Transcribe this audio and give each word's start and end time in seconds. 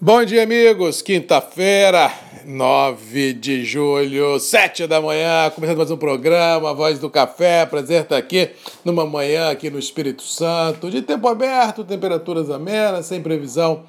Bom 0.00 0.24
dia, 0.24 0.44
amigos. 0.44 1.02
Quinta-feira, 1.02 2.12
9 2.46 3.32
de 3.32 3.64
julho, 3.64 4.38
7 4.38 4.86
da 4.86 5.00
manhã, 5.00 5.50
começando 5.52 5.76
mais 5.76 5.90
um 5.90 5.96
programa, 5.96 6.72
Voz 6.72 7.00
do 7.00 7.10
Café. 7.10 7.66
Prazer 7.66 8.02
estar 8.02 8.16
aqui 8.16 8.50
numa 8.84 9.04
manhã 9.04 9.50
aqui 9.50 9.68
no 9.68 9.76
Espírito 9.76 10.22
Santo, 10.22 10.88
de 10.88 11.02
tempo 11.02 11.26
aberto, 11.26 11.82
temperaturas 11.82 12.48
amenas, 12.48 13.06
sem 13.06 13.20
previsão 13.20 13.82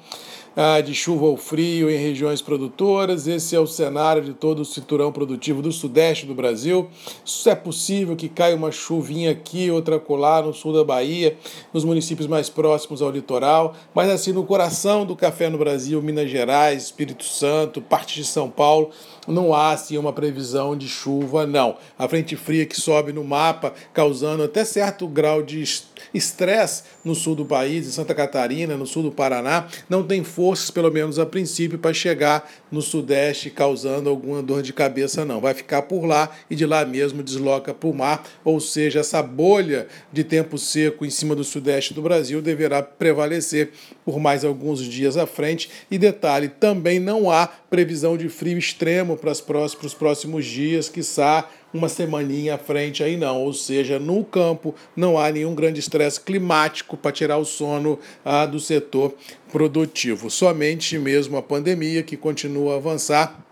de 0.84 0.94
chuva 0.94 1.26
ou 1.26 1.36
frio 1.36 1.90
em 1.90 1.96
regiões 1.96 2.42
produtoras. 2.42 3.26
Esse 3.26 3.54
é 3.54 3.60
o 3.60 3.66
cenário 3.66 4.22
de 4.22 4.32
todo 4.32 4.60
o 4.60 4.64
cinturão 4.64 5.12
produtivo 5.12 5.62
do 5.62 5.72
sudeste 5.72 6.26
do 6.26 6.34
Brasil. 6.34 6.88
Isso 7.24 7.48
é 7.48 7.54
possível 7.54 8.16
que 8.16 8.28
caia 8.28 8.56
uma 8.56 8.72
chuvinha 8.72 9.30
aqui, 9.30 9.70
outra 9.70 9.98
colar 9.98 10.42
no 10.42 10.52
sul 10.52 10.72
da 10.72 10.84
Bahia, 10.84 11.36
nos 11.72 11.84
municípios 11.84 12.26
mais 12.26 12.48
próximos 12.48 13.00
ao 13.00 13.10
litoral, 13.10 13.74
mas 13.94 14.10
assim 14.10 14.32
no 14.32 14.44
coração 14.44 15.06
do 15.06 15.14
café 15.14 15.48
no 15.48 15.58
Brasil, 15.58 16.02
Minas 16.02 16.30
Gerais, 16.30 16.84
Espírito 16.84 17.24
Santo, 17.24 17.80
parte 17.80 18.16
de 18.16 18.24
São 18.24 18.50
Paulo, 18.50 18.90
não 19.30 19.54
há 19.54 19.72
assim 19.72 19.96
uma 19.96 20.12
previsão 20.12 20.76
de 20.76 20.88
chuva, 20.88 21.46
não. 21.46 21.76
A 21.98 22.08
frente 22.08 22.36
fria 22.36 22.66
que 22.66 22.80
sobe 22.80 23.12
no 23.12 23.24
mapa, 23.24 23.72
causando 23.92 24.42
até 24.42 24.64
certo 24.64 25.06
grau 25.06 25.42
de 25.42 25.62
estresse 26.14 26.82
no 27.04 27.14
sul 27.14 27.34
do 27.34 27.44
país, 27.44 27.86
em 27.86 27.90
Santa 27.90 28.14
Catarina, 28.14 28.76
no 28.76 28.86
sul 28.86 29.02
do 29.02 29.12
Paraná, 29.12 29.66
não 29.88 30.02
tem 30.02 30.24
forças, 30.24 30.70
pelo 30.70 30.90
menos 30.90 31.18
a 31.18 31.26
princípio, 31.26 31.78
para 31.78 31.92
chegar 31.92 32.50
no 32.70 32.82
sudeste 32.82 33.50
causando 33.50 34.08
alguma 34.08 34.42
dor 34.42 34.62
de 34.62 34.72
cabeça, 34.72 35.24
não. 35.24 35.40
Vai 35.40 35.54
ficar 35.54 35.82
por 35.82 36.04
lá 36.04 36.30
e 36.48 36.54
de 36.54 36.66
lá 36.66 36.84
mesmo 36.84 37.22
desloca 37.22 37.72
para 37.72 37.88
o 37.88 37.94
mar, 37.94 38.24
ou 38.44 38.60
seja, 38.60 39.00
essa 39.00 39.22
bolha 39.22 39.86
de 40.12 40.24
tempo 40.24 40.58
seco 40.58 41.04
em 41.04 41.10
cima 41.10 41.34
do 41.34 41.44
sudeste 41.44 41.94
do 41.94 42.02
Brasil 42.02 42.42
deverá 42.42 42.82
prevalecer 42.82 43.70
por 44.04 44.18
mais 44.18 44.44
alguns 44.44 44.80
dias 44.80 45.16
à 45.16 45.26
frente. 45.26 45.70
E 45.90 45.98
detalhe, 45.98 46.48
também 46.48 46.98
não 46.98 47.30
há 47.30 47.46
previsão 47.46 48.16
de 48.16 48.28
frio 48.28 48.58
extremo 48.58 49.16
para 49.20 49.32
os 49.32 49.94
próximos 49.94 50.46
dias, 50.46 50.88
quiçá 50.88 51.48
uma 51.72 51.88
semaninha 51.88 52.54
à 52.54 52.58
frente 52.58 53.02
aí 53.02 53.16
não, 53.16 53.42
ou 53.42 53.52
seja, 53.52 53.98
no 53.98 54.24
campo 54.24 54.74
não 54.96 55.18
há 55.18 55.30
nenhum 55.30 55.54
grande 55.54 55.78
estresse 55.78 56.20
climático 56.20 56.96
para 56.96 57.12
tirar 57.12 57.38
o 57.38 57.44
sono 57.44 57.98
ah, 58.24 58.46
do 58.46 58.58
setor 58.58 59.14
produtivo. 59.52 60.30
Somente 60.30 60.98
mesmo 60.98 61.36
a 61.36 61.42
pandemia 61.42 62.02
que 62.02 62.16
continua 62.16 62.74
a 62.74 62.76
avançar 62.76 63.44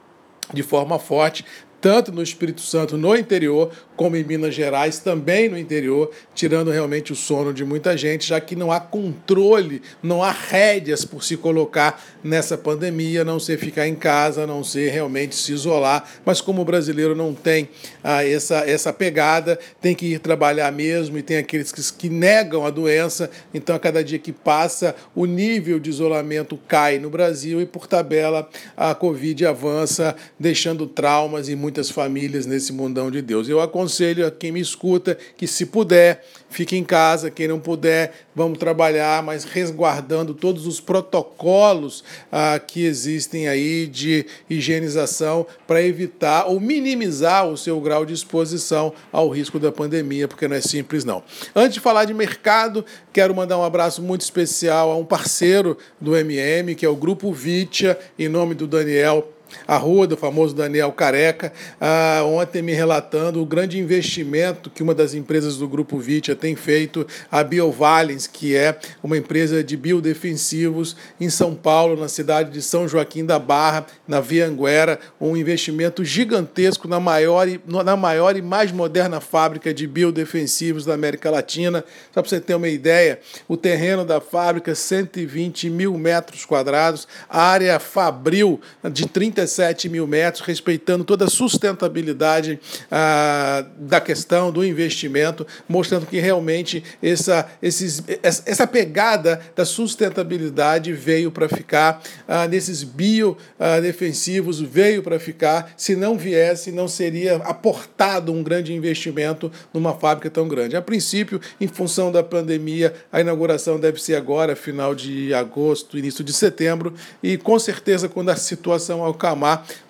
de 0.52 0.62
forma 0.62 0.98
forte, 0.98 1.44
tanto 1.80 2.12
no 2.12 2.22
Espírito 2.22 2.60
Santo, 2.60 2.96
no 2.96 3.16
interior, 3.16 3.70
como 3.96 4.16
em 4.16 4.24
Minas 4.24 4.54
Gerais, 4.54 5.00
também 5.00 5.48
no 5.48 5.58
interior, 5.58 6.10
tirando 6.34 6.70
realmente 6.70 7.12
o 7.12 7.16
sono 7.16 7.52
de 7.52 7.64
muita 7.64 7.96
gente, 7.96 8.28
já 8.28 8.40
que 8.40 8.54
não 8.54 8.70
há 8.70 8.78
controle, 8.78 9.82
não 10.02 10.22
há 10.22 10.30
rédeas 10.30 11.04
por 11.04 11.24
se 11.24 11.36
colocar 11.36 12.00
nessa 12.22 12.56
pandemia, 12.56 13.24
não 13.24 13.40
ser 13.40 13.58
ficar 13.58 13.88
em 13.88 13.94
casa, 13.94 14.46
não 14.46 14.62
ser 14.62 14.90
realmente 14.90 15.34
se 15.34 15.52
isolar. 15.52 16.08
Mas 16.24 16.40
como 16.40 16.62
o 16.62 16.64
brasileiro 16.64 17.14
não 17.14 17.34
tem 17.34 17.68
ah, 18.02 18.24
essa, 18.24 18.58
essa 18.58 18.92
pegada, 18.92 19.58
tem 19.80 19.94
que 19.94 20.06
ir 20.06 20.20
trabalhar 20.20 20.70
mesmo, 20.72 21.18
e 21.18 21.22
tem 21.22 21.38
aqueles 21.38 21.72
que, 21.72 21.82
que 21.94 22.08
negam 22.08 22.64
a 22.64 22.70
doença, 22.70 23.30
então 23.52 23.74
a 23.74 23.80
cada 23.80 24.02
dia 24.04 24.18
que 24.18 24.32
passa, 24.32 24.94
o 25.14 25.26
nível 25.26 25.80
de 25.80 25.90
isolamento 25.90 26.58
cai 26.68 26.98
no 26.98 27.10
Brasil 27.10 27.60
e, 27.60 27.66
por 27.66 27.86
tabela, 27.86 28.48
a 28.76 28.94
Covid 28.94 29.44
avança, 29.46 30.14
deixando 30.38 30.86
traumas 30.86 31.48
e 31.48 31.56
muitas 31.68 31.90
famílias 31.90 32.46
nesse 32.46 32.72
mundão 32.72 33.10
de 33.10 33.20
Deus. 33.20 33.46
Eu 33.46 33.60
aconselho 33.60 34.26
a 34.26 34.30
quem 34.30 34.50
me 34.50 34.58
escuta 34.58 35.18
que, 35.36 35.46
se 35.46 35.66
puder, 35.66 36.24
fique 36.48 36.74
em 36.74 36.82
casa, 36.82 37.30
quem 37.30 37.46
não 37.46 37.60
puder, 37.60 38.26
vamos 38.34 38.58
trabalhar, 38.58 39.22
mas 39.22 39.44
resguardando 39.44 40.32
todos 40.32 40.66
os 40.66 40.80
protocolos 40.80 42.02
ah, 42.32 42.58
que 42.58 42.86
existem 42.86 43.48
aí 43.48 43.86
de 43.86 44.24
higienização 44.48 45.46
para 45.66 45.82
evitar 45.82 46.46
ou 46.46 46.58
minimizar 46.58 47.46
o 47.46 47.58
seu 47.58 47.78
grau 47.82 48.06
de 48.06 48.14
exposição 48.14 48.94
ao 49.12 49.28
risco 49.28 49.58
da 49.58 49.70
pandemia, 49.70 50.26
porque 50.26 50.48
não 50.48 50.56
é 50.56 50.62
simples 50.62 51.04
não. 51.04 51.22
Antes 51.54 51.74
de 51.74 51.80
falar 51.80 52.06
de 52.06 52.14
mercado, 52.14 52.82
quero 53.12 53.34
mandar 53.34 53.58
um 53.58 53.62
abraço 53.62 54.00
muito 54.00 54.22
especial 54.22 54.90
a 54.90 54.96
um 54.96 55.04
parceiro 55.04 55.76
do 56.00 56.16
MM, 56.16 56.74
que 56.74 56.86
é 56.86 56.88
o 56.88 56.96
Grupo 56.96 57.30
Vitia, 57.30 57.98
em 58.18 58.26
nome 58.26 58.54
do 58.54 58.66
Daniel 58.66 59.34
a 59.66 59.76
rua 59.76 60.06
do 60.06 60.16
famoso 60.16 60.54
Daniel 60.54 60.92
Careca, 60.92 61.52
ah, 61.80 62.22
ontem 62.24 62.62
me 62.62 62.72
relatando 62.72 63.40
o 63.40 63.46
grande 63.46 63.78
investimento 63.78 64.70
que 64.70 64.82
uma 64.82 64.94
das 64.94 65.14
empresas 65.14 65.56
do 65.56 65.68
Grupo 65.68 65.98
Vitia 65.98 66.34
tem 66.34 66.54
feito, 66.56 67.06
a 67.30 67.42
Biovalens, 67.42 68.26
que 68.26 68.56
é 68.56 68.78
uma 69.02 69.16
empresa 69.16 69.62
de 69.62 69.76
biodefensivos 69.76 70.96
em 71.20 71.30
São 71.30 71.54
Paulo, 71.54 71.98
na 71.98 72.08
cidade 72.08 72.50
de 72.50 72.62
São 72.62 72.88
Joaquim 72.88 73.24
da 73.24 73.38
Barra, 73.38 73.86
na 74.06 74.20
Via 74.20 74.46
Anguera, 74.46 74.98
um 75.20 75.36
investimento 75.36 76.04
gigantesco 76.04 76.88
na 76.88 77.00
maior, 77.00 77.46
na 77.66 77.96
maior 77.96 78.36
e 78.36 78.42
mais 78.42 78.72
moderna 78.72 79.20
fábrica 79.20 79.72
de 79.72 79.86
biodefensivos 79.86 80.84
da 80.84 80.94
América 80.94 81.30
Latina. 81.30 81.84
Só 82.12 82.20
para 82.20 82.28
você 82.28 82.40
ter 82.40 82.54
uma 82.54 82.68
ideia, 82.68 83.20
o 83.46 83.56
terreno 83.56 84.04
da 84.04 84.20
fábrica, 84.20 84.74
120 84.74 85.70
mil 85.70 85.96
metros 85.96 86.44
quadrados, 86.44 87.06
área 87.28 87.78
fabril 87.78 88.60
de 88.90 89.06
30 89.06 89.37
37 89.38 89.88
mil 89.88 90.06
metros, 90.06 90.44
respeitando 90.44 91.04
toda 91.04 91.26
a 91.26 91.30
sustentabilidade 91.30 92.58
ah, 92.90 93.64
da 93.78 94.00
questão 94.00 94.50
do 94.50 94.64
investimento, 94.64 95.46
mostrando 95.68 96.06
que 96.06 96.18
realmente 96.18 96.82
essa, 97.02 97.48
esses, 97.62 98.02
essa 98.22 98.66
pegada 98.66 99.40
da 99.54 99.64
sustentabilidade 99.64 100.92
veio 100.92 101.30
para 101.30 101.48
ficar, 101.48 102.02
ah, 102.26 102.48
nesses 102.48 102.82
biodefensivos 102.82 104.60
veio 104.60 105.02
para 105.02 105.20
ficar. 105.20 105.72
Se 105.76 105.94
não 105.94 106.18
viesse, 106.18 106.72
não 106.72 106.88
seria 106.88 107.36
aportado 107.36 108.32
um 108.32 108.42
grande 108.42 108.74
investimento 108.74 109.52
numa 109.72 109.94
fábrica 109.94 110.30
tão 110.30 110.48
grande. 110.48 110.76
A 110.76 110.82
princípio, 110.82 111.40
em 111.60 111.68
função 111.68 112.10
da 112.10 112.22
pandemia, 112.22 112.94
a 113.12 113.20
inauguração 113.20 113.78
deve 113.78 114.02
ser 114.02 114.16
agora, 114.16 114.56
final 114.56 114.94
de 114.94 115.32
agosto, 115.32 115.98
início 115.98 116.24
de 116.24 116.32
setembro, 116.32 116.94
e 117.22 117.36
com 117.36 117.58
certeza, 117.58 118.08
quando 118.08 118.30
a 118.30 118.36
situação 118.36 119.02
alcançar 119.04 119.27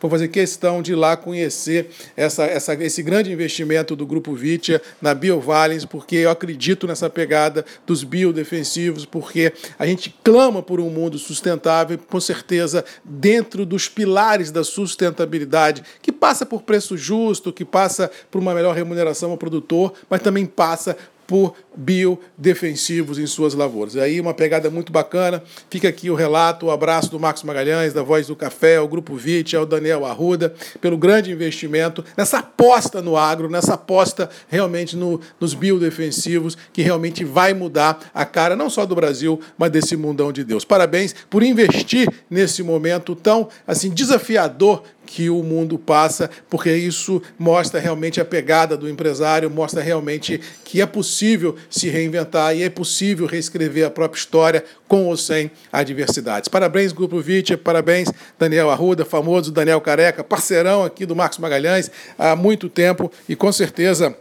Vou 0.00 0.10
fazer 0.10 0.28
questão 0.28 0.82
de 0.82 0.92
ir 0.92 0.94
lá 0.94 1.16
conhecer 1.16 1.90
essa, 2.16 2.44
essa, 2.44 2.74
esse 2.74 3.02
grande 3.02 3.32
investimento 3.32 3.94
do 3.94 4.06
Grupo 4.06 4.34
Vitia 4.34 4.80
na 5.00 5.14
BioValens, 5.14 5.84
porque 5.84 6.16
eu 6.16 6.30
acredito 6.30 6.86
nessa 6.86 7.10
pegada 7.10 7.64
dos 7.86 8.04
biodefensivos, 8.04 9.04
porque 9.04 9.52
a 9.78 9.86
gente 9.86 10.14
clama 10.22 10.62
por 10.62 10.80
um 10.80 10.90
mundo 10.90 11.18
sustentável, 11.18 11.98
com 11.98 12.20
certeza, 12.20 12.84
dentro 13.04 13.64
dos 13.64 13.88
pilares 13.88 14.50
da 14.50 14.64
sustentabilidade, 14.64 15.82
que 16.02 16.12
passa 16.12 16.44
por 16.46 16.62
preço 16.62 16.96
justo, 16.96 17.52
que 17.52 17.64
passa 17.64 18.10
por 18.30 18.40
uma 18.40 18.54
melhor 18.54 18.74
remuneração 18.74 19.30
ao 19.30 19.36
produtor, 19.36 19.92
mas 20.08 20.22
também 20.22 20.46
passa 20.46 20.96
por 21.28 21.52
biodefensivos 21.76 23.18
em 23.18 23.26
suas 23.26 23.52
lavouras. 23.52 23.98
Aí 23.98 24.18
uma 24.18 24.32
pegada 24.32 24.70
muito 24.70 24.90
bacana. 24.90 25.42
Fica 25.68 25.86
aqui 25.86 26.08
o 26.10 26.14
relato, 26.14 26.66
o 26.66 26.70
abraço 26.70 27.10
do 27.10 27.20
Marcos 27.20 27.42
Magalhães, 27.42 27.92
da 27.92 28.02
Voz 28.02 28.26
do 28.26 28.34
Café, 28.34 28.78
ao 28.78 28.88
Grupo 28.88 29.14
VIT, 29.14 29.54
ao 29.54 29.66
Daniel 29.66 30.06
Arruda, 30.06 30.54
pelo 30.80 30.96
grande 30.96 31.30
investimento, 31.30 32.02
nessa 32.16 32.38
aposta 32.38 33.02
no 33.02 33.14
agro, 33.14 33.50
nessa 33.50 33.74
aposta 33.74 34.30
realmente 34.48 34.96
no, 34.96 35.20
nos 35.38 35.52
biodefensivos, 35.52 36.56
que 36.72 36.80
realmente 36.80 37.24
vai 37.24 37.52
mudar 37.52 38.10
a 38.14 38.24
cara 38.24 38.56
não 38.56 38.70
só 38.70 38.86
do 38.86 38.94
Brasil, 38.94 39.38
mas 39.58 39.70
desse 39.70 39.98
mundão 39.98 40.32
de 40.32 40.42
Deus. 40.42 40.64
Parabéns 40.64 41.14
por 41.28 41.42
investir 41.42 42.08
nesse 42.30 42.62
momento 42.62 43.14
tão 43.14 43.50
assim 43.66 43.90
desafiador 43.90 44.82
que 45.08 45.30
o 45.30 45.42
mundo 45.42 45.78
passa, 45.78 46.28
porque 46.50 46.70
isso 46.70 47.22
mostra 47.38 47.80
realmente 47.80 48.20
a 48.20 48.24
pegada 48.26 48.76
do 48.76 48.86
empresário, 48.86 49.48
mostra 49.48 49.82
realmente 49.82 50.38
que 50.62 50.82
é 50.82 50.86
possível 50.86 51.56
se 51.70 51.88
reinventar 51.88 52.54
e 52.54 52.62
é 52.62 52.68
possível 52.68 53.26
reescrever 53.26 53.86
a 53.86 53.90
própria 53.90 54.18
história 54.18 54.62
com 54.86 55.06
ou 55.06 55.16
sem 55.16 55.50
adversidades. 55.72 56.48
Parabéns, 56.48 56.92
Grupo 56.92 57.20
Vitia, 57.20 57.56
parabéns, 57.56 58.12
Daniel 58.38 58.68
Arruda, 58.68 59.02
famoso 59.02 59.50
Daniel 59.50 59.80
Careca, 59.80 60.22
parceirão 60.22 60.84
aqui 60.84 61.06
do 61.06 61.16
Marcos 61.16 61.38
Magalhães 61.38 61.90
há 62.18 62.36
muito 62.36 62.68
tempo 62.68 63.10
e 63.26 63.34
com 63.34 63.50
certeza 63.50 64.14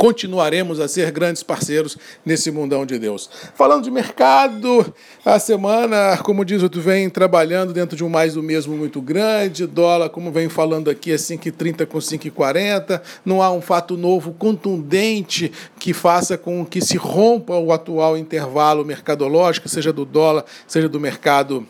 continuaremos 0.00 0.80
a 0.80 0.88
ser 0.88 1.10
grandes 1.10 1.42
parceiros 1.42 1.98
nesse 2.24 2.50
mundão 2.50 2.86
de 2.86 2.98
Deus. 2.98 3.28
Falando 3.54 3.84
de 3.84 3.90
mercado, 3.90 4.94
a 5.22 5.38
semana, 5.38 6.16
como 6.24 6.42
diz 6.42 6.62
o 6.62 6.70
tu 6.70 6.80
vem 6.80 7.10
trabalhando 7.10 7.74
dentro 7.74 7.94
de 7.94 8.02
um 8.02 8.08
mais 8.08 8.32
do 8.32 8.42
mesmo 8.42 8.74
muito 8.74 9.02
grande, 9.02 9.66
dólar, 9.66 10.08
como 10.08 10.32
vem 10.32 10.48
falando 10.48 10.88
aqui, 10.88 11.12
é 11.12 11.16
5,30 11.16 11.84
com 11.84 11.98
5,40, 11.98 13.02
não 13.26 13.42
há 13.42 13.52
um 13.52 13.60
fato 13.60 13.94
novo 13.94 14.32
contundente 14.32 15.52
que 15.78 15.92
faça 15.92 16.38
com 16.38 16.64
que 16.64 16.80
se 16.80 16.96
rompa 16.96 17.58
o 17.58 17.70
atual 17.70 18.16
intervalo 18.16 18.86
mercadológico, 18.86 19.68
seja 19.68 19.92
do 19.92 20.06
dólar, 20.06 20.46
seja 20.66 20.88
do 20.88 20.98
mercado 20.98 21.66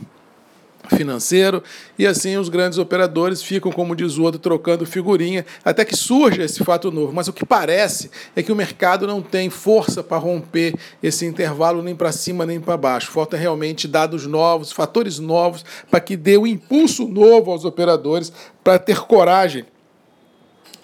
financeiro 0.91 1.63
e 1.99 2.07
assim 2.07 2.37
os 2.37 2.49
grandes 2.49 2.79
operadores 2.79 3.43
ficam, 3.43 3.73
como 3.73 3.97
diz 3.97 4.17
o 4.17 4.23
outro, 4.23 4.41
trocando 4.41 4.87
figurinha 4.87 5.45
até 5.65 5.85
que 5.85 5.97
surja 5.97 6.45
esse 6.45 6.65
fato 6.65 6.91
novo. 6.91 7.13
Mas 7.13 7.29
o 7.29 7.33
que 7.33 7.45
parece 7.45 8.11
é 8.37 8.43
que 8.43 8.53
o 8.53 8.57
mercado 8.57 9.07
não 9.07 9.23
tem 9.23 9.51
força 9.51 10.03
para 10.03 10.19
romper 10.19 10.75
esse 11.03 11.25
intervalo 11.27 11.83
nem 11.83 11.95
para 11.95 12.13
cima 12.13 12.45
nem 12.45 12.61
para 12.61 12.77
baixo. 12.77 13.11
Falta 13.11 13.37
realmente 13.37 13.89
dados 13.89 14.27
novos, 14.27 14.73
fatores 14.73 15.19
novos 15.19 15.65
para 15.91 16.01
que 16.01 16.17
dê 16.17 16.37
um 16.37 16.47
impulso 16.47 17.07
novo 17.09 17.51
aos 17.51 17.65
operadores 17.65 18.33
para 18.63 18.79
ter 18.79 19.01
coragem 19.01 19.65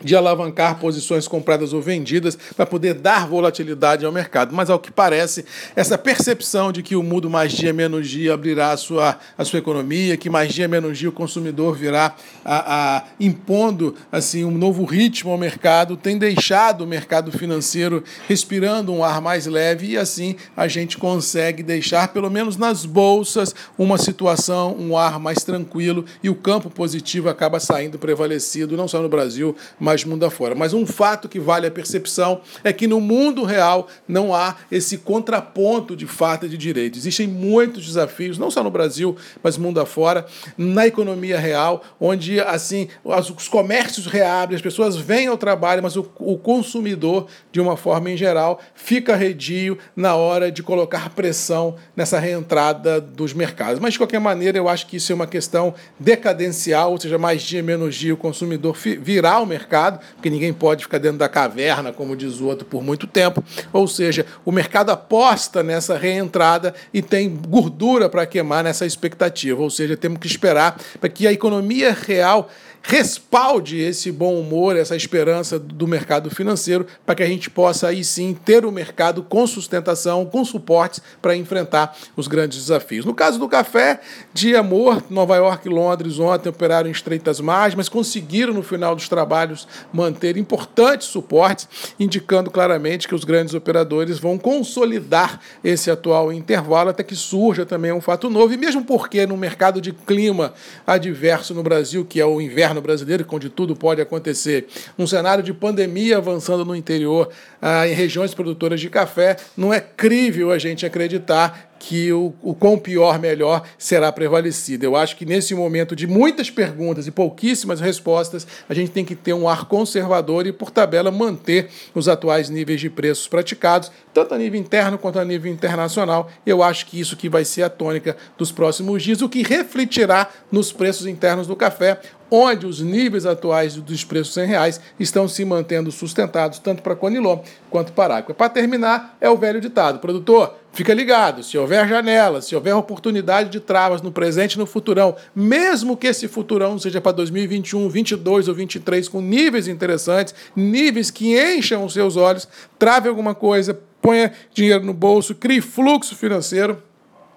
de 0.01 0.15
alavancar 0.15 0.79
posições 0.79 1.27
compradas 1.27 1.73
ou 1.73 1.81
vendidas 1.81 2.37
para 2.57 2.67
poder 2.67 2.95
dar 2.95 3.27
volatilidade 3.27 4.05
ao 4.05 4.13
mercado. 4.13 4.55
Mas, 4.55 4.71
ao 4.71 4.79
que 4.79 4.91
parece, 4.91 5.45
essa 5.75 5.97
percepção 5.97 6.73
de 6.73 6.83
que 6.83 6.97
o 6.97 7.03
mundo 7.03 7.31
mais 7.31 7.53
dia 7.53 7.73
menos 7.73 8.09
dia 8.09 8.35
abrirá 8.35 8.73
a 8.73 8.77
sua, 8.77 9.19
a 9.37 9.45
sua 9.45 9.59
economia, 9.59 10.17
que 10.17 10.31
mais 10.31 10.53
dia 10.53 10.69
menos 10.69 10.99
dia 10.99 11.09
o 11.09 11.13
consumidor 11.13 11.77
virá 11.77 12.15
a, 12.45 12.97
a, 12.97 13.05
impondo 13.19 13.95
assim 14.11 14.45
um 14.45 14.57
novo 14.57 14.85
ritmo 14.85 15.31
ao 15.31 15.39
mercado, 15.39 15.97
tem 15.97 16.19
deixado 16.19 16.83
o 16.83 16.87
mercado 16.87 17.33
financeiro 17.33 18.03
respirando 18.29 18.93
um 18.93 19.03
ar 19.03 19.21
mais 19.21 19.47
leve 19.47 19.91
e 19.91 19.97
assim 19.97 20.37
a 20.57 20.69
gente 20.69 20.99
consegue 20.99 21.63
deixar, 21.63 22.09
pelo 22.09 22.31
menos 22.31 22.57
nas 22.57 22.85
bolsas, 22.85 23.55
uma 23.79 23.99
situação, 23.99 24.77
um 24.79 24.97
ar 24.97 25.19
mais 25.19 25.43
tranquilo 25.43 26.05
e 26.23 26.29
o 26.29 26.35
campo 26.35 26.71
positivo 26.71 27.29
acaba 27.29 27.59
saindo 27.61 27.99
prevalecido, 27.99 28.77
não 28.77 28.89
só 28.89 29.01
no 29.01 29.09
Brasil, 29.09 29.57
mundo 30.05 30.25
afora. 30.25 30.55
Mas 30.55 30.73
um 30.73 30.87
fato 30.87 31.29
que 31.29 31.39
vale 31.39 31.67
a 31.67 31.71
percepção 31.71 32.41
é 32.65 32.73
que 32.73 32.87
no 32.87 33.01
mundo 33.01 33.45
real 33.45 33.87
não 34.09 34.35
há 34.35 34.57
esse 34.71 34.99
contraponto 34.99 35.95
de 35.95 36.07
fato 36.07 36.47
e 36.47 36.49
de 36.49 36.57
direito. 36.57 36.99
Existem 36.99 37.27
muitos 37.27 37.87
desafios, 37.87 38.39
não 38.39 38.51
só 38.51 38.63
no 38.63 38.71
Brasil, 38.71 39.17
mas 39.43 39.57
mundo 39.57 39.81
afora, 39.81 40.27
na 40.57 40.87
economia 40.87 41.39
real, 41.39 41.83
onde 42.01 42.41
assim 42.41 42.89
os 43.05 43.49
comércios 43.49 44.07
reabrem, 44.07 44.57
as 44.57 44.63
pessoas 44.63 44.97
vêm 44.97 45.27
ao 45.29 45.39
trabalho, 45.39 45.83
mas 45.83 45.97
o, 45.97 46.11
o 46.19 46.37
consumidor, 46.37 47.27
de 47.53 47.61
uma 47.61 47.77
forma 47.77 48.11
em 48.11 48.17
geral, 48.17 48.61
fica 48.75 49.15
redio 49.15 49.79
na 49.95 50.15
hora 50.15 50.51
de 50.51 50.63
colocar 50.63 51.11
pressão 51.11 51.77
nessa 51.95 52.19
reentrada 52.19 53.01
dos 53.01 53.33
mercados. 53.33 53.79
Mas, 53.79 53.93
de 53.93 53.99
qualquer 53.99 54.21
maneira, 54.21 54.59
eu 54.59 54.69
acho 54.69 54.87
que 54.87 54.97
isso 54.97 55.13
é 55.13 55.15
uma 55.15 55.27
questão 55.27 55.75
decadencial, 55.99 56.93
ou 56.93 57.01
seja, 57.01 57.19
mais 57.19 57.43
dia, 57.43 57.63
menos 57.63 57.95
dia, 57.95 58.15
o 58.15 58.17
consumidor 58.17 58.77
virá 59.01 59.35
ao 59.35 59.47
mercado 59.47 59.76
mercado, 59.77 60.01
porque 60.15 60.31
ninguém 60.31 60.53
pode 60.53 60.85
ficar 60.85 60.99
dentro 60.99 61.19
da 61.19 61.29
caverna, 61.29 61.93
como 61.93 62.17
diz 62.17 62.41
o 62.41 62.47
outro, 62.47 62.65
por 62.67 62.83
muito 62.83 63.07
tempo. 63.07 63.45
Ou 63.73 63.87
seja, 63.87 64.25
o 64.45 64.51
mercado 64.51 64.91
aposta 64.91 65.63
nessa 65.63 65.97
reentrada 65.97 66.75
e 66.93 67.03
tem 67.03 67.29
gordura 67.29 68.09
para 68.09 68.25
queimar 68.27 68.65
nessa 68.65 68.87
expectativa. 68.87 69.61
Ou 69.61 69.71
seja, 69.71 69.97
temos 69.97 70.19
que 70.19 70.27
esperar 70.27 70.81
para 70.99 71.11
que 71.11 71.27
a 71.27 71.33
economia 71.33 71.93
real 71.93 72.49
respalde 72.89 73.81
esse 73.81 74.13
bom 74.13 74.39
humor, 74.39 74.77
essa 74.77 74.95
esperança 74.95 75.59
do 75.59 75.89
mercado 75.89 76.31
financeiro, 76.31 76.87
para 77.05 77.17
que 77.17 77.23
a 77.25 77.27
gente 77.27 77.51
possa 77.51 77.89
aí 77.89 78.05
sim 78.05 78.33
ter 78.33 78.65
o 78.65 78.71
mercado 78.71 79.25
com 79.25 79.45
sustentação, 79.45 80.25
com 80.25 80.45
suportes 80.45 81.03
para 81.21 81.35
enfrentar 81.35 81.97
os 82.17 82.29
grandes 82.29 82.59
desafios. 82.59 83.05
No 83.05 83.13
caso 83.13 83.41
do 83.41 83.49
café, 83.49 84.01
dia 84.33 84.63
morto, 84.63 85.13
Nova 85.13 85.35
York 85.35 85.67
e 85.67 85.71
Londres 85.71 86.21
ontem 86.21 86.49
operaram 86.49 86.89
em 86.89 86.93
estreitas 86.93 87.41
margens, 87.41 87.75
mas 87.75 87.89
conseguiram 87.89 88.55
no 88.55 88.63
final 88.63 88.95
dos 88.95 89.09
trabalhos 89.09 89.67
manter 89.93 90.37
importantes 90.37 91.09
suportes, 91.09 91.69
indicando 91.99 92.53
claramente 92.53 93.09
que 93.09 93.17
os 93.17 93.25
grandes 93.25 93.53
operadores 93.53 94.21
vão 94.21 94.39
consolidar 94.39 95.41
esse 95.65 95.91
atual 95.91 96.33
intervalo 96.33 96.91
até 96.91 97.03
que 97.03 97.17
surja 97.17 97.67
também 97.67 97.91
um 97.91 98.01
fato 98.01 98.31
novo, 98.31 98.55
e 98.55 98.57
mesmo 98.57 98.85
porque 98.85 99.27
no 99.27 99.37
mercado 99.37 99.81
de 99.81 99.93
clima 99.93 100.55
adverso 100.87 101.53
no 101.53 101.65
Brasil, 101.65 102.05
que 102.05 102.21
é 102.21 102.25
o 102.25 102.41
inverno 102.41 102.76
inverno 102.77 102.83
brasileiro, 102.83 103.27
onde 103.31 103.49
tudo 103.49 103.75
pode 103.75 104.01
acontecer, 104.01 104.67
um 104.99 105.07
cenário 105.07 105.43
de 105.43 105.53
pandemia 105.53 106.19
avançando 106.19 106.65
no 106.65 106.75
interior, 106.75 107.31
ah, 107.61 107.89
em 107.89 107.93
regiões 107.93 108.35
produtoras 108.35 108.81
de 108.81 108.89
café, 108.89 109.37
não 109.57 109.73
é 109.73 109.81
crível 109.81 110.51
a 110.51 110.59
gente 110.59 110.85
acreditar 110.85 111.76
que 111.79 112.13
o, 112.13 112.35
o 112.43 112.55
quão 112.55 112.79
pior, 112.79 113.19
melhor 113.19 113.63
será 113.79 114.11
prevalecido. 114.11 114.85
Eu 114.85 114.97
acho 114.97 115.17
que 115.17 115.25
nesse 115.25 115.55
momento 115.55 115.95
de 115.95 116.07
muitas 116.07 116.51
perguntas 116.51 117.07
e 117.07 117.11
pouquíssimas 117.11 117.81
respostas, 117.81 118.47
a 118.69 118.75
gente 118.75 118.91
tem 118.91 119.05
que 119.05 119.15
ter 119.15 119.33
um 119.33 119.49
ar 119.49 119.67
conservador 119.67 120.47
e, 120.47 120.53
por 120.53 120.71
tabela, 120.71 121.11
manter 121.11 121.69
os 121.95 122.09
atuais 122.09 122.49
níveis 122.49 122.81
de 122.81 122.91
preços 122.91 123.29
praticados, 123.29 123.91
tanto 124.13 124.35
a 124.35 124.39
nível 124.39 124.61
interno 124.61 124.99
quanto 124.99 125.19
a 125.19 125.25
nível 125.25 125.51
internacional. 125.53 126.31
Eu 126.45 126.63
acho 126.63 126.87
que 126.87 126.99
isso 126.99 127.17
que 127.17 127.29
vai 127.29 127.45
ser 127.45 127.63
a 127.63 127.71
tônica 127.71 128.17
dos 128.37 128.51
próximos 128.51 129.03
dias, 129.03 129.23
o 129.23 129.29
que 129.29 129.43
refletirá 129.43 130.29
nos 130.51 130.73
preços 130.73 131.07
internos 131.07 131.47
do 131.47 131.57
café, 131.57 132.01
onde 132.31 132.67
os 132.67 132.81
níveis 132.81 133.27
atuais 133.27 133.77
dos 133.77 134.05
preços 134.05 134.37
em 134.37 134.47
reais 134.47 134.81
estão 134.99 135.29
se 135.29 135.45
mantendo 135.45 135.91
sustentados 135.93 136.59
tanto 136.59 136.83
para 136.83 136.97
Conilon 136.97 137.41
quanto 137.71 137.93
para 137.93 138.17
Água. 138.17 138.35
Para 138.35 138.49
terminar, 138.49 139.17
é 139.21 139.31
o 139.31 139.37
velho 139.37 139.61
ditado: 139.61 139.99
produtor, 139.99 140.55
fica 140.77 140.93
ligado, 140.93 141.43
se 141.43 141.57
houver 141.57 141.89
janela, 141.89 142.43
se 142.43 142.55
houver 142.55 142.75
oportunidade 142.75 143.49
de 143.49 143.61
travas 143.61 144.03
no 144.03 144.13
presente 144.13 144.55
e 144.55 144.59
no 144.59 144.67
futurão, 144.67 145.17
mesmo 145.35 145.97
que 145.97 146.07
esse 146.07 146.29
futurão 146.29 146.79
seja 146.79 147.01
para 147.01 147.13
2021, 147.13 147.89
22 147.89 148.47
ou 148.47 148.55
23 148.55 149.09
com 149.09 149.23
níveis 149.23 149.69
interessantes, 149.69 150.35
níveis 150.55 151.11
que 151.11 151.35
encham 151.35 151.83
os 151.83 151.95
seus 151.95 152.17
olhos, 152.17 152.47
trave 152.79 153.09
alguma 153.09 153.35
coisa, 153.35 153.81
ponha 154.03 154.31
dinheiro 154.53 154.85
no 154.85 154.93
bolso, 154.93 155.35
crie 155.35 155.63
fluxo 155.63 156.15
financeiro 156.15 156.83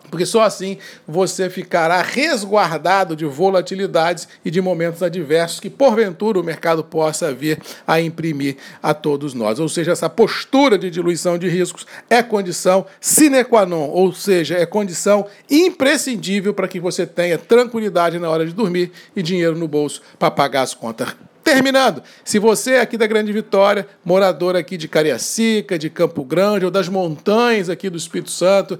porque 0.10 0.26
só 0.26 0.42
assim 0.42 0.78
você 1.08 1.50
ficará 1.50 2.02
resguardado 2.02 3.16
de 3.16 3.26
volatilidades 3.26 4.28
e 4.44 4.52
de 4.52 4.62
momentos 4.62 5.04
adversos 5.04 5.60
que, 5.60 5.70
porventura, 5.70 6.40
o 6.40 6.44
mercado 6.44 6.84
possa 6.84 7.34
vir 7.34 7.60
a 7.88 8.02
imprimir 8.02 8.58
a 8.82 8.94
todos 8.94 9.34
nós. 9.34 9.60
Ou 9.60 9.70
seja, 9.70 9.92
essa 9.92 10.10
postura 10.10 10.78
de 10.78 10.90
diluição 10.90 11.38
de 11.38 11.48
riscos 11.48 11.86
é 12.10 12.22
condição 12.22 12.86
sine 13.00 13.44
qua 13.44 13.66
non, 13.66 13.90
ou 13.90 14.14
seja, 14.14 14.56
é 14.56 14.66
condição 14.66 15.26
imprescindível 15.50 16.54
para 16.54 16.68
que 16.68 16.80
você 16.80 17.06
tenha 17.06 17.38
tranquilidade 17.38 18.20
na 18.20 18.30
hora 18.30 18.46
de 18.46 18.54
dormir 18.54 18.92
e 19.16 19.22
dinheiro 19.22 19.58
no 19.58 19.68
bolso 19.68 20.02
para 20.18 20.32
pagar 20.32 20.62
as 20.62 20.74
contas 20.74 21.16
Terminando, 21.51 22.04
se 22.24 22.38
você 22.38 22.74
é 22.74 22.81
aqui 22.81 22.96
da 22.96 23.07
Grande 23.07 23.34
Vitória, 23.34 23.88
morador 24.06 24.56
aqui 24.56 24.78
de 24.78 24.88
Cariacica, 24.88 25.80
de 25.80 25.90
Campo 25.90 26.24
Grande 26.24 26.63
ou 26.63 26.69
das 26.69 26.88
montanhas 26.88 27.72
aqui 27.72 27.90
do 27.90 27.98
Espírito 27.98 28.30
Santo, 28.30 28.78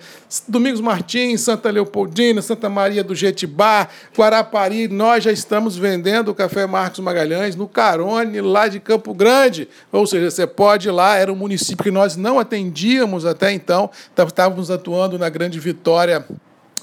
Domingos 0.48 0.80
Martins, 0.80 1.42
Santa 1.42 1.72
Leopoldina, 1.72 2.44
Santa 2.44 2.70
Maria 2.70 3.04
do 3.04 3.16
Jetibá, 3.16 3.88
Guarapari, 4.16 4.88
nós 4.88 5.24
já 5.24 5.32
estamos 5.32 5.76
vendendo 5.76 6.30
o 6.30 6.36
Café 6.36 6.68
Marcos 6.68 7.00
Magalhães 7.00 7.56
no 7.56 7.68
Carone, 7.68 8.40
lá 8.40 8.68
de 8.68 8.80
Campo 8.80 9.16
Grande. 9.16 9.68
Ou 9.92 10.06
seja, 10.06 10.30
você 10.30 10.46
pode 10.46 10.90
ir 10.90 10.92
lá, 10.92 11.16
era 11.16 11.34
um 11.34 11.36
município 11.36 11.84
que 11.84 11.90
nós 11.90 12.16
não 12.16 12.38
atendíamos 12.38 13.26
até 13.26 13.52
então, 13.52 13.90
estávamos 14.16 14.70
atuando 14.70 15.18
na 15.18 15.28
Grande 15.28 15.60
Vitória 15.60 16.24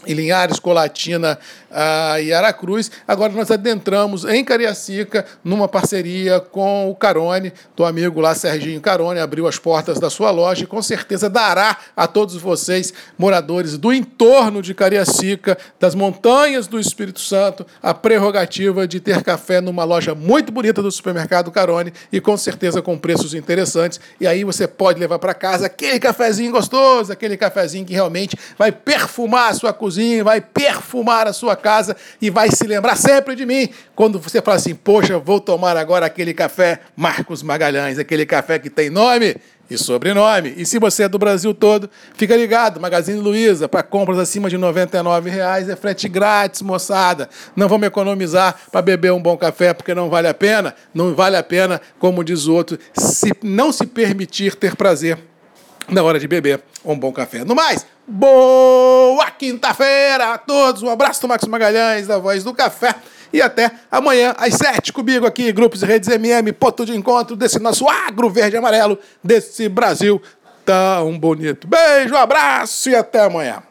em 0.06 0.14
Linhares, 0.14 0.58
Colatina 0.58 1.38
uh, 1.70 2.20
e 2.20 2.32
Aracruz. 2.32 2.90
Agora 3.06 3.32
nós 3.32 3.50
adentramos 3.50 4.24
em 4.24 4.44
Cariacica 4.44 5.26
numa 5.44 5.68
parceria 5.68 6.40
com 6.40 6.90
o 6.90 6.94
Carone, 6.94 7.52
do 7.74 7.84
amigo 7.84 8.20
lá 8.20 8.34
Serginho 8.34 8.80
Carone, 8.80 9.20
abriu 9.20 9.46
as 9.46 9.58
portas 9.58 9.98
da 9.98 10.08
sua 10.08 10.30
loja 10.30 10.64
e 10.64 10.66
com 10.66 10.80
certeza 10.80 11.28
dará 11.28 11.76
a 11.96 12.06
todos 12.06 12.36
vocês, 12.36 12.92
moradores 13.18 13.76
do 13.76 13.92
entorno 13.92 14.62
de 14.62 14.74
Cariacica, 14.74 15.58
das 15.78 15.94
montanhas 15.94 16.66
do 16.66 16.78
Espírito 16.78 17.20
Santo, 17.20 17.66
a 17.82 17.92
prerrogativa 17.92 18.86
de 18.86 19.00
ter 19.00 19.22
café 19.22 19.60
numa 19.60 19.84
loja 19.84 20.14
muito 20.14 20.52
bonita 20.52 20.82
do 20.82 20.90
supermercado 20.90 21.50
Carone 21.50 21.92
e 22.12 22.20
com 22.20 22.36
certeza 22.36 22.80
com 22.80 22.96
preços 22.96 23.34
interessantes. 23.34 24.00
E 24.20 24.26
aí 24.26 24.44
você 24.44 24.66
pode 24.66 25.00
levar 25.00 25.18
para 25.18 25.34
casa 25.34 25.66
aquele 25.66 25.98
cafezinho 25.98 26.52
gostoso, 26.52 27.12
aquele 27.12 27.36
cafezinho 27.36 27.84
que 27.84 27.92
realmente 27.92 28.36
vai 28.58 28.70
perfumar 28.70 29.50
a 29.50 29.54
sua 29.54 29.72
cozinha 29.72 29.95
cozinha, 29.96 30.22
vai 30.22 30.40
perfumar 30.40 31.26
a 31.26 31.32
sua 31.32 31.56
casa 31.56 31.96
e 32.20 32.28
vai 32.28 32.50
se 32.50 32.66
lembrar 32.66 32.96
sempre 32.96 33.34
de 33.34 33.46
mim 33.46 33.68
quando 33.94 34.18
você 34.18 34.42
fala 34.42 34.58
assim: 34.58 34.74
Poxa, 34.74 35.18
vou 35.18 35.40
tomar 35.40 35.76
agora 35.76 36.06
aquele 36.06 36.34
café 36.34 36.80
Marcos 36.94 37.42
Magalhães, 37.42 37.98
aquele 37.98 38.26
café 38.26 38.58
que 38.58 38.68
tem 38.68 38.90
nome 38.90 39.36
e 39.68 39.76
sobrenome. 39.76 40.54
E 40.56 40.64
se 40.64 40.78
você 40.78 41.04
é 41.04 41.08
do 41.08 41.18
Brasil 41.18 41.52
todo, 41.52 41.90
fica 42.14 42.36
ligado, 42.36 42.78
Magazine 42.78 43.18
Luiza, 43.18 43.68
para 43.68 43.82
compras 43.82 44.18
acima 44.18 44.48
de 44.48 44.56
R$ 44.56 44.62
99,00 44.62 45.68
é 45.70 45.76
frete 45.76 46.08
grátis, 46.08 46.62
moçada. 46.62 47.28
Não 47.56 47.68
vamos 47.68 47.86
economizar 47.86 48.54
para 48.70 48.82
beber 48.82 49.12
um 49.12 49.20
bom 49.20 49.36
café, 49.36 49.72
porque 49.72 49.94
não 49.94 50.08
vale 50.08 50.28
a 50.28 50.34
pena. 50.34 50.74
Não 50.94 51.14
vale 51.14 51.36
a 51.36 51.42
pena, 51.42 51.80
como 51.98 52.22
diz 52.22 52.46
o 52.46 52.54
outro, 52.54 52.78
se 52.92 53.32
não 53.42 53.72
se 53.72 53.86
permitir 53.86 54.54
ter 54.54 54.76
prazer 54.76 55.18
na 55.88 56.02
hora 56.02 56.18
de 56.18 56.26
beber 56.26 56.60
um 56.84 56.98
bom 56.98 57.12
café. 57.12 57.44
No 57.44 57.54
mais, 57.54 57.86
boa 58.06 59.30
quinta-feira 59.30 60.34
a 60.34 60.38
todos. 60.38 60.82
Um 60.82 60.90
abraço 60.90 61.20
do 61.20 61.28
Max 61.28 61.44
Magalhães, 61.46 62.06
da 62.06 62.18
Voz 62.18 62.44
do 62.44 62.54
Café. 62.54 62.94
E 63.32 63.42
até 63.42 63.70
amanhã, 63.90 64.34
às 64.38 64.54
sete, 64.54 64.92
comigo 64.92 65.26
aqui, 65.26 65.52
Grupos 65.52 65.82
e 65.82 65.86
Redes 65.86 66.08
MM, 66.08 66.52
ponto 66.52 66.86
de 66.86 66.96
encontro 66.96 67.36
desse 67.36 67.58
nosso 67.58 67.88
agro 67.88 68.30
verde 68.30 68.56
e 68.56 68.58
amarelo, 68.58 68.98
desse 69.22 69.68
Brasil 69.68 70.22
tão 70.64 71.18
bonito. 71.18 71.66
Beijo, 71.66 72.16
abraço 72.16 72.90
e 72.90 72.96
até 72.96 73.20
amanhã. 73.20 73.62